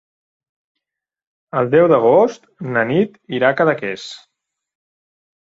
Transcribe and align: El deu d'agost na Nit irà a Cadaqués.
El 1.61 1.69
deu 1.75 1.89
d'agost 1.91 2.49
na 2.77 2.85
Nit 2.93 3.21
irà 3.41 3.53
a 3.53 3.59
Cadaqués. 3.61 4.09